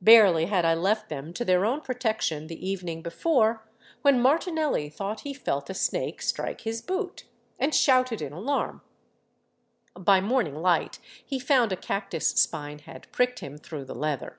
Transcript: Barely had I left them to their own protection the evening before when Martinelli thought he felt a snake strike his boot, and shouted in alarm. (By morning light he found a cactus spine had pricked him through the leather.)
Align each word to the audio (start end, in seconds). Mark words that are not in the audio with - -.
Barely 0.00 0.46
had 0.46 0.64
I 0.64 0.74
left 0.74 1.08
them 1.08 1.32
to 1.32 1.44
their 1.44 1.64
own 1.66 1.80
protection 1.80 2.46
the 2.46 2.64
evening 2.64 3.02
before 3.02 3.66
when 4.02 4.20
Martinelli 4.22 4.88
thought 4.88 5.22
he 5.22 5.34
felt 5.34 5.68
a 5.68 5.74
snake 5.74 6.22
strike 6.22 6.60
his 6.60 6.80
boot, 6.80 7.24
and 7.58 7.74
shouted 7.74 8.22
in 8.22 8.32
alarm. 8.32 8.82
(By 9.96 10.20
morning 10.20 10.54
light 10.62 11.00
he 11.26 11.40
found 11.40 11.72
a 11.72 11.76
cactus 11.76 12.28
spine 12.28 12.78
had 12.78 13.10
pricked 13.10 13.40
him 13.40 13.58
through 13.58 13.86
the 13.86 13.96
leather.) 13.96 14.38